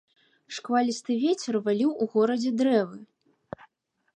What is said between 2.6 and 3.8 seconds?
дрэвы.